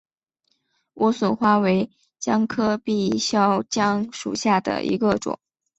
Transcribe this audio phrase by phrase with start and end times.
[0.95, 5.37] 莴笋花为姜科闭鞘姜属下的一个种。